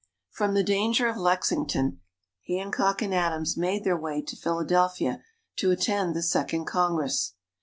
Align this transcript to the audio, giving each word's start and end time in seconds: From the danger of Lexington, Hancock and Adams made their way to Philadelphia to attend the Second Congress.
From 0.31 0.55
the 0.55 0.63
danger 0.63 1.07
of 1.09 1.15
Lexington, 1.17 2.01
Hancock 2.47 3.03
and 3.03 3.13
Adams 3.13 3.55
made 3.55 3.83
their 3.83 3.95
way 3.95 4.23
to 4.23 4.35
Philadelphia 4.35 5.21
to 5.57 5.69
attend 5.69 6.15
the 6.15 6.23
Second 6.23 6.65
Congress. 6.65 7.35